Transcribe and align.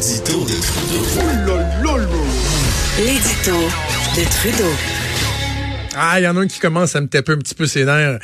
L'édito 0.00 0.44
de 0.46 0.54
Trudeau. 0.62 1.58
L'édito 2.96 3.52
de 4.16 4.24
Trudeau. 4.30 4.72
Ah, 5.94 6.18
il 6.18 6.22
y 6.22 6.26
en 6.26 6.38
a 6.38 6.40
un 6.40 6.46
qui 6.46 6.58
commence 6.58 6.96
à 6.96 7.02
me 7.02 7.06
taper 7.06 7.32
un 7.32 7.36
petit 7.36 7.54
peu 7.54 7.66
ses 7.66 7.84
nerfs. 7.84 8.18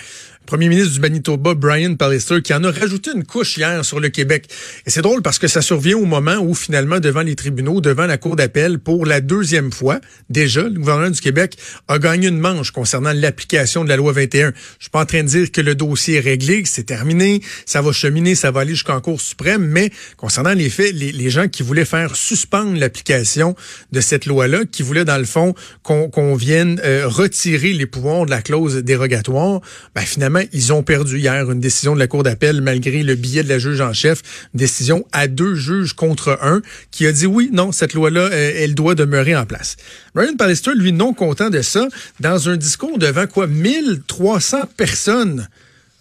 Premier 0.46 0.68
ministre 0.68 0.92
du 0.94 1.00
Manitoba, 1.00 1.54
Brian 1.54 1.96
Pallister, 1.96 2.40
qui 2.40 2.54
en 2.54 2.62
a 2.62 2.70
rajouté 2.70 3.10
une 3.14 3.24
couche 3.24 3.56
hier 3.56 3.84
sur 3.84 3.98
le 3.98 4.08
Québec. 4.08 4.46
Et 4.86 4.90
c'est 4.90 5.02
drôle 5.02 5.20
parce 5.20 5.40
que 5.40 5.48
ça 5.48 5.60
survient 5.60 5.96
au 5.96 6.04
moment 6.04 6.36
où, 6.36 6.54
finalement, 6.54 7.00
devant 7.00 7.22
les 7.22 7.34
tribunaux, 7.34 7.80
devant 7.80 8.06
la 8.06 8.16
Cour 8.16 8.36
d'appel, 8.36 8.78
pour 8.78 9.06
la 9.06 9.20
deuxième 9.20 9.72
fois, 9.72 10.00
déjà, 10.30 10.62
le 10.62 10.70
gouvernement 10.78 11.10
du 11.10 11.20
Québec 11.20 11.56
a 11.88 11.98
gagné 11.98 12.28
une 12.28 12.38
manche 12.38 12.70
concernant 12.70 13.12
l'application 13.12 13.82
de 13.82 13.88
la 13.88 13.96
loi 13.96 14.12
21. 14.12 14.52
Je 14.78 14.84
suis 14.84 14.90
pas 14.90 15.00
en 15.00 15.06
train 15.06 15.24
de 15.24 15.28
dire 15.28 15.50
que 15.50 15.60
le 15.60 15.74
dossier 15.74 16.18
est 16.18 16.20
réglé, 16.20 16.62
que 16.62 16.68
c'est 16.68 16.84
terminé, 16.84 17.42
ça 17.66 17.82
va 17.82 17.90
cheminer, 17.90 18.36
ça 18.36 18.52
va 18.52 18.60
aller 18.60 18.74
jusqu'en 18.74 19.00
Cour 19.00 19.20
suprême, 19.20 19.66
mais 19.66 19.90
concernant 20.16 20.54
les 20.54 20.70
faits, 20.70 20.94
les, 20.94 21.30
gens 21.30 21.48
qui 21.48 21.64
voulaient 21.64 21.84
faire 21.84 22.14
suspendre 22.14 22.78
l'application 22.78 23.56
de 23.90 24.00
cette 24.00 24.26
loi-là, 24.26 24.60
qui 24.64 24.84
voulaient, 24.84 25.04
dans 25.04 25.18
le 25.18 25.24
fond, 25.24 25.54
qu'on 25.82 26.36
vienne 26.36 26.80
euh, 26.84 27.08
retirer 27.08 27.72
les 27.72 27.86
pouvoirs 27.86 28.26
de 28.26 28.30
la 28.30 28.42
clause 28.42 28.76
dérogatoire, 28.76 29.60
ben, 29.96 30.02
finalement, 30.02 30.35
ils 30.52 30.72
ont 30.72 30.82
perdu 30.82 31.18
hier 31.18 31.50
une 31.50 31.60
décision 31.60 31.94
de 31.94 31.98
la 31.98 32.06
Cour 32.06 32.22
d'appel 32.22 32.60
malgré 32.60 33.02
le 33.02 33.14
billet 33.14 33.42
de 33.42 33.48
la 33.48 33.58
juge 33.58 33.80
en 33.80 33.92
chef, 33.92 34.22
décision 34.54 35.06
à 35.12 35.28
deux 35.28 35.54
juges 35.54 35.92
contre 35.92 36.38
un, 36.42 36.62
qui 36.90 37.06
a 37.06 37.12
dit 37.12 37.26
oui, 37.26 37.50
non, 37.52 37.72
cette 37.72 37.94
loi-là, 37.94 38.28
euh, 38.32 38.52
elle 38.56 38.74
doit 38.74 38.94
demeurer 38.94 39.36
en 39.36 39.46
place. 39.46 39.76
Brian 40.14 40.36
Pallister, 40.36 40.72
lui, 40.74 40.92
non 40.92 41.12
content 41.12 41.50
de 41.50 41.62
ça, 41.62 41.88
dans 42.20 42.48
un 42.48 42.56
discours 42.56 42.98
devant 42.98 43.26
quoi, 43.26 43.46
1300 43.46 44.58
personnes 44.76 45.48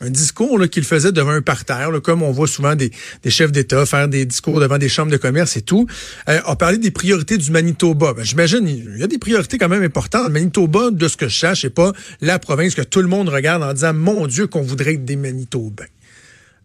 un 0.05 0.09
discours 0.09 0.61
qu'il 0.69 0.83
faisait 0.83 1.11
devant 1.11 1.31
un 1.31 1.41
parterre, 1.41 1.89
comme 2.03 2.21
on 2.21 2.31
voit 2.31 2.47
souvent 2.47 2.75
des, 2.75 2.91
chefs 3.27 3.51
d'État 3.51 3.85
faire 3.85 4.07
des 4.07 4.25
discours 4.25 4.59
devant 4.59 4.77
des 4.77 4.89
chambres 4.89 5.11
de 5.11 5.17
commerce 5.17 5.57
et 5.57 5.61
tout, 5.61 5.87
euh, 6.29 6.39
a 6.45 6.55
parlé 6.55 6.77
des 6.77 6.91
priorités 6.91 7.37
du 7.37 7.51
Manitoba. 7.51 8.13
Ben, 8.13 8.23
J'imagine, 8.23 8.67
il 8.67 8.99
y 8.99 9.03
a 9.03 9.07
des 9.07 9.17
priorités 9.17 9.57
quand 9.57 9.69
même 9.69 9.83
importantes. 9.83 10.29
Manitoba, 10.29 10.91
de 10.91 11.07
ce 11.07 11.17
que 11.17 11.27
je 11.27 11.37
sache, 11.37 11.63
n'est 11.63 11.69
pas 11.69 11.91
la 12.21 12.39
province 12.39 12.75
que 12.75 12.81
tout 12.81 13.01
le 13.01 13.07
monde 13.07 13.29
regarde 13.29 13.63
en 13.63 13.73
disant 13.73 13.93
«Mon 13.95 14.27
Dieu, 14.27 14.47
qu'on 14.47 14.61
voudrait 14.61 14.93
être 14.93 15.05
des 15.05 15.15
Manitobains. 15.15 15.85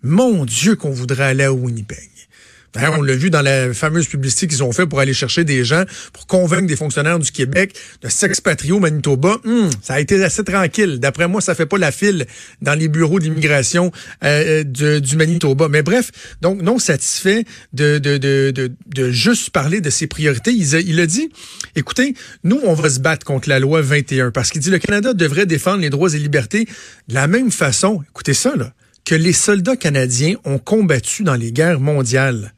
Mon 0.03 0.45
Dieu, 0.45 0.77
qu'on 0.77 0.91
voudrait 0.91 1.25
aller 1.25 1.45
à 1.45 1.53
Winnipeg.» 1.53 2.11
on 2.77 3.03
l'a 3.03 3.15
vu 3.15 3.31
dans 3.31 3.43
la 3.43 3.73
fameuse 3.75 4.07
publicité 4.07 4.47
qu'ils 4.47 4.63
ont 4.63 4.73
fait 4.73 4.87
pour 4.87 5.01
aller 5.01 5.15
chercher 5.15 5.45
des 5.45 5.65
gens, 5.65 5.85
pour 6.13 6.27
convaincre 6.27 6.67
des 6.67 6.77
fonctionnaires 6.77 7.19
du 7.19 7.31
Québec 7.33 7.77
de 8.03 8.09
s'expatrier 8.09 8.73
au 8.73 8.81
Manitoba. 8.81 9.39
Hum, 9.45 9.71
ça 9.83 9.95
a 9.95 10.01
été 10.01 10.23
assez 10.23 10.45
tranquille. 10.45 11.01
D'après 11.01 11.29
moi, 11.29 11.41
ça 11.41 11.55
fait 11.55 11.67
pas 11.67 11.79
la 11.79 11.93
file 11.93 12.27
dans 12.63 12.75
les 12.75 12.89
bureaux 12.89 13.19
d'immigration 13.19 13.91
euh, 14.25 14.63
du 14.65 15.17
Manitoba. 15.17 15.69
Mais 15.69 15.83
bref, 15.83 16.11
donc 16.41 16.63
non 16.63 16.79
satisfait 16.79 17.45
de, 17.73 17.99
de, 17.99 18.19
de, 18.19 18.53
de, 18.55 18.73
de 18.87 19.11
juste 19.11 19.51
parler 19.51 19.81
de 19.81 19.91
ses 19.91 20.07
priorités, 20.07 20.53
il 20.53 20.75
a, 20.75 20.81
il 20.81 21.01
a 21.01 21.07
dit, 21.07 21.31
écoutez, 21.77 22.15
nous, 22.45 22.61
on 22.65 22.75
va 22.75 22.91
se 22.91 23.01
battre 23.01 23.25
contre 23.25 23.49
la 23.49 23.59
loi 23.59 23.81
21 23.83 24.31
parce 24.31 24.51
qu'il 24.51 24.61
dit 24.61 24.71
le 24.71 24.79
Canada 24.79 25.15
devrait 25.15 25.47
défendre 25.47 25.81
les 25.81 25.91
droits 25.91 26.15
et 26.15 26.19
libertés 26.19 26.67
de 27.09 27.15
la 27.15 27.27
même 27.27 27.51
façon, 27.51 28.03
écoutez 28.11 28.35
ça, 28.35 28.55
là, 28.57 28.73
que 29.05 29.15
les 29.15 29.33
soldats 29.33 29.77
canadiens 29.77 30.37
ont 30.45 30.59
combattu 30.59 31.25
dans 31.25 31.35
les 31.35 31.53
guerres 31.53 31.81
mondiales. 31.81 32.53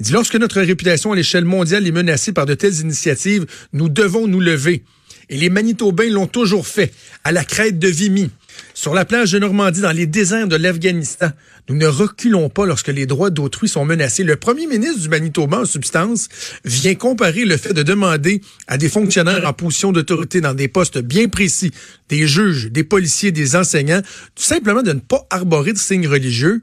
Il 0.00 0.06
dit, 0.06 0.12
lorsque 0.12 0.34
notre 0.36 0.60
réputation 0.60 1.12
à 1.12 1.16
l'échelle 1.16 1.44
mondiale 1.44 1.86
est 1.86 1.92
menacée 1.92 2.32
par 2.32 2.46
de 2.46 2.54
telles 2.54 2.80
initiatives, 2.80 3.46
nous 3.72 3.88
devons 3.88 4.26
nous 4.26 4.40
lever. 4.40 4.82
Et 5.30 5.36
les 5.36 5.48
Manitobains 5.48 6.10
l'ont 6.10 6.26
toujours 6.26 6.66
fait, 6.66 6.92
à 7.22 7.32
la 7.32 7.44
crête 7.44 7.78
de 7.78 7.88
Vimy, 7.88 8.30
sur 8.74 8.92
la 8.92 9.04
plage 9.04 9.32
de 9.32 9.38
Normandie, 9.38 9.80
dans 9.80 9.92
les 9.92 10.06
déserts 10.06 10.48
de 10.48 10.56
l'Afghanistan. 10.56 11.30
Nous 11.68 11.76
ne 11.76 11.86
reculons 11.86 12.50
pas 12.50 12.66
lorsque 12.66 12.88
les 12.88 13.06
droits 13.06 13.30
d'autrui 13.30 13.68
sont 13.68 13.86
menacés. 13.86 14.24
Le 14.24 14.36
premier 14.36 14.66
ministre 14.66 15.00
du 15.00 15.08
Manitoba, 15.08 15.60
en 15.60 15.64
substance, 15.64 16.28
vient 16.64 16.94
comparer 16.94 17.46
le 17.46 17.56
fait 17.56 17.72
de 17.72 17.82
demander 17.82 18.42
à 18.66 18.76
des 18.76 18.90
fonctionnaires 18.90 19.46
en 19.48 19.52
position 19.54 19.92
d'autorité 19.92 20.40
dans 20.40 20.54
des 20.54 20.68
postes 20.68 20.98
bien 20.98 21.28
précis, 21.28 21.70
des 22.10 22.26
juges, 22.26 22.70
des 22.70 22.84
policiers, 22.84 23.32
des 23.32 23.56
enseignants, 23.56 24.02
tout 24.34 24.44
simplement 24.44 24.82
de 24.82 24.92
ne 24.92 25.00
pas 25.00 25.26
arborer 25.30 25.72
de 25.72 25.78
signes 25.78 26.08
religieux. 26.08 26.62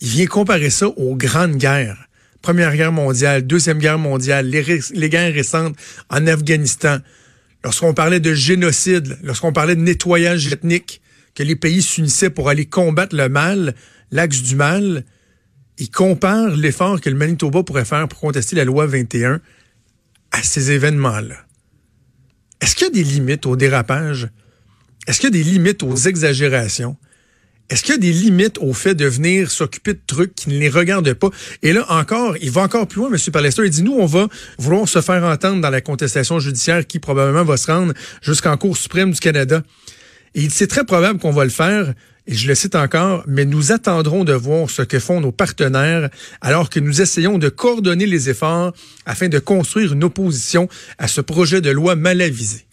Il 0.00 0.08
vient 0.08 0.26
comparer 0.26 0.70
ça 0.70 0.86
aux 0.88 1.16
grandes 1.16 1.56
guerres 1.56 2.05
Première 2.46 2.76
Guerre 2.76 2.92
mondiale, 2.92 3.44
Deuxième 3.44 3.78
Guerre 3.78 3.98
mondiale, 3.98 4.48
les, 4.48 5.08
guerres 5.08 5.34
récentes 5.34 5.76
en 6.10 6.28
Afghanistan, 6.28 6.98
lorsqu'on 7.64 7.92
parlait 7.92 8.20
de 8.20 8.34
génocide, 8.34 9.18
lorsqu'on 9.24 9.52
parlait 9.52 9.74
de 9.74 9.80
nettoyage 9.80 10.46
ethnique, 10.52 11.00
que 11.34 11.42
les 11.42 11.56
pays 11.56 11.82
s'unissaient 11.82 12.30
pour 12.30 12.48
aller 12.48 12.64
combattre 12.64 13.16
le 13.16 13.28
mal, 13.28 13.74
l'axe 14.12 14.42
du 14.42 14.54
mal, 14.54 15.02
ils 15.78 15.90
comparent 15.90 16.54
l'effort 16.54 17.00
que 17.00 17.10
le 17.10 17.16
Manitoba 17.16 17.64
pourrait 17.64 17.84
faire 17.84 18.06
pour 18.06 18.20
contester 18.20 18.54
la 18.54 18.64
loi 18.64 18.86
21 18.86 19.40
à 20.30 20.42
ces 20.44 20.70
événements-là. 20.70 21.44
Est-ce 22.60 22.76
qu'il 22.76 22.86
y 22.86 22.90
a 22.90 22.92
des 22.92 23.02
limites 23.02 23.46
au 23.46 23.56
dérapage? 23.56 24.28
Est-ce 25.08 25.18
qu'il 25.18 25.34
y 25.34 25.40
a 25.40 25.42
des 25.42 25.50
limites 25.50 25.82
aux 25.82 25.96
exagérations? 25.96 26.96
Est-ce 27.68 27.82
qu'il 27.82 27.94
y 27.94 27.96
a 27.96 28.00
des 28.00 28.12
limites 28.12 28.58
au 28.58 28.72
fait 28.72 28.94
de 28.94 29.06
venir 29.06 29.50
s'occuper 29.50 29.94
de 29.94 30.00
trucs 30.06 30.34
qui 30.36 30.50
ne 30.50 30.58
les 30.58 30.68
regardent 30.68 31.14
pas? 31.14 31.30
Et 31.62 31.72
là, 31.72 31.84
encore, 31.88 32.36
il 32.40 32.50
va 32.52 32.62
encore 32.62 32.86
plus 32.86 33.00
loin, 33.00 33.10
M. 33.12 33.18
Palester. 33.32 33.62
Il 33.64 33.70
dit, 33.70 33.82
nous, 33.82 33.96
on 33.98 34.06
va 34.06 34.28
vouloir 34.58 34.88
se 34.88 35.00
faire 35.00 35.24
entendre 35.24 35.60
dans 35.60 35.70
la 35.70 35.80
contestation 35.80 36.38
judiciaire 36.38 36.86
qui 36.86 37.00
probablement 37.00 37.42
va 37.42 37.56
se 37.56 37.70
rendre 37.70 37.92
jusqu'en 38.22 38.56
Cour 38.56 38.76
suprême 38.76 39.10
du 39.10 39.18
Canada. 39.18 39.62
Et 40.36 40.42
il 40.42 40.48
dit, 40.48 40.54
c'est 40.54 40.68
très 40.68 40.84
probable 40.84 41.18
qu'on 41.18 41.32
va 41.32 41.42
le 41.42 41.50
faire. 41.50 41.92
Et 42.28 42.34
je 42.34 42.48
le 42.48 42.54
cite 42.54 42.74
encore, 42.74 43.24
mais 43.26 43.44
nous 43.44 43.72
attendrons 43.72 44.24
de 44.24 44.32
voir 44.32 44.68
ce 44.68 44.82
que 44.82 44.98
font 44.98 45.20
nos 45.20 45.30
partenaires 45.30 46.08
alors 46.40 46.70
que 46.70 46.80
nous 46.80 47.00
essayons 47.00 47.38
de 47.38 47.48
coordonner 47.48 48.06
les 48.06 48.28
efforts 48.30 48.72
afin 49.06 49.28
de 49.28 49.38
construire 49.38 49.92
une 49.92 50.02
opposition 50.02 50.68
à 50.98 51.06
ce 51.06 51.20
projet 51.20 51.60
de 51.60 51.70
loi 51.70 51.94
mal 51.94 52.20
avisé. 52.20 52.66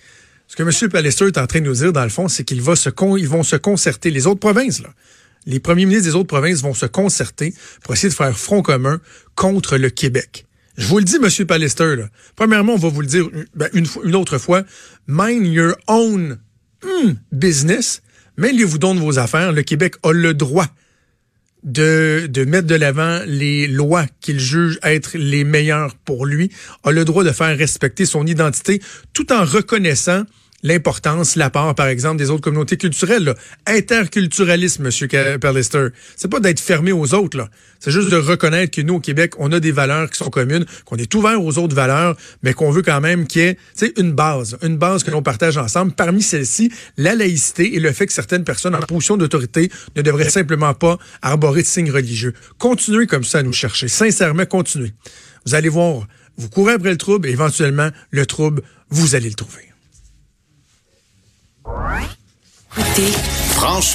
Ce 0.53 0.56
que 0.56 0.62
M. 0.62 0.91
Pallister 0.91 1.25
est 1.25 1.40
en 1.40 1.47
train 1.47 1.62
de 1.62 1.66
nous 1.66 1.74
dire, 1.74 1.91
dans 1.91 2.03
le 2.03 2.09
fond, 2.09 2.28
c'est 2.28 2.44
qu'ils 2.44 2.62
vont 2.62 2.75
se 2.75 3.56
concerter. 3.56 4.12
Les 4.12 4.28
autres 4.28 4.40
provinces, 4.40 4.84
là, 4.84 4.90
les 5.47 5.59
premiers 5.59 5.88
ministres 5.88 6.09
des 6.09 6.16
autres 6.16 6.28
provinces 6.28 6.62
vont 6.62 6.75
se 6.75 6.86
concerter 6.86 7.56
pour 7.84 7.96
essayer 7.96 8.09
de 8.09 8.14
faire 8.14 8.38
front 8.38 8.62
commun 8.62 9.02
contre 9.34 9.78
le 9.78 9.90
Québec. 9.90 10.46
Je 10.78 10.86
vous 10.86 11.00
le 11.00 11.06
dis, 11.06 11.16
M. 11.16 11.47
Pallister, 11.47 11.96
là. 11.96 12.08
premièrement, 12.36 12.74
on 12.74 12.78
va 12.78 12.90
vous 12.90 13.02
le 13.02 13.08
dire 13.08 13.28
ben, 13.56 13.68
une, 13.74 13.88
une, 14.03 14.16
autre 14.16 14.38
fois, 14.38 14.62
mind 15.08 15.47
your 15.47 15.74
own 15.88 16.38
hmm, 16.84 17.13
business, 17.31 18.03
mêlez-vous 18.38 18.78
donc 18.78 18.97
de 18.97 19.02
vos 19.02 19.18
affaires. 19.18 19.53
Le 19.53 19.63
Québec 19.63 19.96
a 20.03 20.12
le 20.12 20.36
droit 20.36 20.68
de, 21.63 22.28
de 22.30 22.46
mettre 22.46 22.68
de 22.68 22.75
l'avant 22.75 23.22
les 23.25 23.66
lois 23.66 24.06
qu'il 24.22 24.40
juge 24.40 24.78
être 24.84 25.18
les 25.18 25.46
meilleures 25.46 25.96
pour 26.06 26.28
lui, 26.28 26.52
a 26.84 26.92
le 26.92 27.06
droit 27.06 27.24
de 27.24 27.31
faire 27.31 27.58
respecter 27.58 28.06
son 28.06 28.28
identité 28.28 28.84
tout 29.13 29.34
en 29.34 29.46
reconnaissant 29.46 30.25
l'importance, 30.63 31.35
l'apport, 31.35 31.75
par 31.75 31.88
exemple, 31.88 32.18
des 32.18 32.29
autres 32.29 32.41
communautés 32.41 32.78
culturelles. 32.78 33.25
Là. 33.25 33.35
Interculturalisme, 33.68 34.84
Monsieur 34.84 35.07
Perlister. 35.07 35.88
C'est 36.16 36.29
pas 36.29 36.40
d'être 36.40 36.59
fermé 36.59 36.91
aux 36.91 37.13
autres. 37.13 37.47
C'est 37.79 37.91
juste 37.91 38.09
de 38.09 38.16
reconnaître 38.16 38.75
que 38.75 38.81
nous, 38.81 38.96
au 38.96 39.00
Québec, 39.01 39.34
on 39.38 39.51
a 39.51 39.59
des 39.59 39.74
valeurs 39.74 40.10
qui 40.10 40.18
sont 40.18 40.30
communes, 40.30 40.65
qu'on 40.86 40.95
est 40.95 41.13
ouvert 41.13 41.44
aux 41.44 41.57
autres 41.57 41.75
valeurs, 41.75 42.15
mais 42.42 42.54
qu'on 42.54 42.71
veut 42.71 42.81
quand 42.81 43.01
même 43.01 43.27
qu'il 43.27 43.42
y 43.42 43.45
ait 43.45 43.57
une 43.98 44.13
base, 44.13 44.57
une 44.62 44.77
base 44.77 45.04
que 45.04 45.12
l'on 45.12 45.21
partage 45.21 45.57
ensemble. 45.57 45.92
Parmi 45.92 46.21
celles-ci, 46.21 46.71
la 46.98 47.13
laïcité 47.13 47.75
et 47.75 47.80
le 47.80 47.92
fait 47.92 48.07
que 48.07 48.13
certaines 48.13 48.45
personnes 48.45 48.74
en 48.74 48.80
position 48.80 49.18
d'autorité 49.18 49.69
ne 49.98 50.01
devraient 50.01 50.30
simplement 50.30 50.74
pas 50.74 50.98
arborer 51.21 51.62
de 51.62 51.68
signes 51.68 51.92
religieux. 51.92 52.33
Continuez 52.57 53.06
comme 53.06 53.25
ça 53.25 53.39
à 53.39 53.44
nous 53.44 53.54
chercher. 53.54 53.89
Sincèrement, 53.89 54.45
continuez. 54.45 54.94
Vous 55.45 55.56
allez 55.56 55.69
voir, 55.69 56.07
vous 56.38 56.50
courez 56.50 56.74
après 56.74 56.92
le 56.92 56.98
trouble 56.98 57.27
et 57.27 57.31
éventuellement, 57.31 57.89
le 58.12 58.25
trouble, 58.25 58.62
vous 58.89 59.16
allez 59.16 59.27
le 59.27 59.36
trouver. 59.36 59.73
Franchement. 62.95 63.84